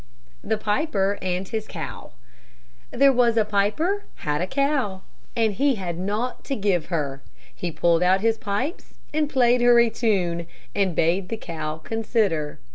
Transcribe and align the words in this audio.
THE 0.43 0.57
PIPER 0.57 1.19
AND 1.21 1.47
HIS 1.49 1.67
COW 1.67 2.13
There 2.89 3.13
was 3.13 3.37
a 3.37 3.45
piper 3.45 4.05
had 4.15 4.41
a 4.41 4.47
cow, 4.47 5.03
And 5.35 5.53
he 5.53 5.75
had 5.75 5.99
naught 5.99 6.43
to 6.45 6.55
give 6.55 6.87
her; 6.87 7.21
He 7.53 7.71
pulled 7.71 8.01
out 8.01 8.21
his 8.21 8.39
pipes 8.39 8.95
and 9.13 9.29
played 9.29 9.61
her 9.61 9.79
a 9.79 9.91
tune, 9.91 10.47
And 10.73 10.95
bade 10.95 11.29
the 11.29 11.37
cow 11.37 11.77
consider. 11.77 12.57